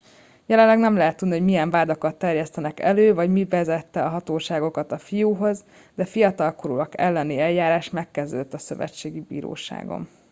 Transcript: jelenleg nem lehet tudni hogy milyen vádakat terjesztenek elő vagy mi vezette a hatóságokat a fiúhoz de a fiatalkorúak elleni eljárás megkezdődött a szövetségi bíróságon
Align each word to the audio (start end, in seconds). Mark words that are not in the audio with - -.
jelenleg 0.45 0.77
nem 0.77 0.95
lehet 0.97 1.17
tudni 1.17 1.33
hogy 1.35 1.43
milyen 1.45 1.69
vádakat 1.69 2.15
terjesztenek 2.17 2.79
elő 2.79 3.13
vagy 3.13 3.29
mi 3.31 3.45
vezette 3.45 4.03
a 4.05 4.09
hatóságokat 4.09 4.91
a 4.91 4.97
fiúhoz 4.97 5.63
de 5.95 6.03
a 6.03 6.05
fiatalkorúak 6.05 6.99
elleni 6.99 7.39
eljárás 7.39 7.89
megkezdődött 7.89 8.53
a 8.53 8.57
szövetségi 8.57 9.19
bíróságon 9.21 10.07